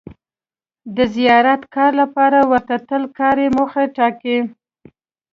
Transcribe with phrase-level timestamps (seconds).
[0.95, 4.37] د زیات کار لپاره ورته تل کاري موخه ټاکي.